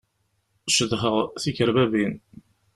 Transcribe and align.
Cedhaɣ 0.75 1.15
tikerbabin. 1.41 2.13